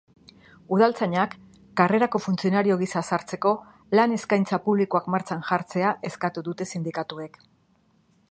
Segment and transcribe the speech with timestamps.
[0.75, 1.33] Udaltzainak
[1.81, 3.51] karrerako funtzionario gisa sartzeko
[3.99, 7.41] lan eskaintza publikoak martxan jartzea eskatu dute sindikatuek.